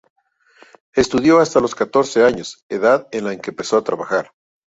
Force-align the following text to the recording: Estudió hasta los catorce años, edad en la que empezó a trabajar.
Estudió 0.95 1.41
hasta 1.41 1.59
los 1.59 1.75
catorce 1.75 2.23
años, 2.23 2.65
edad 2.69 3.07
en 3.11 3.23
la 3.25 3.37
que 3.37 3.51
empezó 3.51 3.77
a 3.77 3.83
trabajar. 3.83 4.31